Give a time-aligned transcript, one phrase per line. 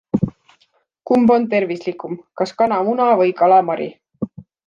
[1.09, 3.89] Kumb on tervislikum, kas kanamuna või kalamari?